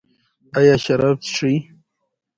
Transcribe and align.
ایا 0.57 0.75
شراب 0.83 1.17
څښئ؟ 1.27 1.53